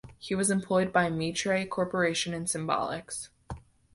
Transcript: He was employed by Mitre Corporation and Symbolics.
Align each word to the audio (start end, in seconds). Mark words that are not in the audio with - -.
He 0.17 0.33
was 0.33 0.49
employed 0.49 0.91
by 0.91 1.11
Mitre 1.11 1.63
Corporation 1.67 2.33
and 2.33 2.47
Symbolics. 2.47 3.29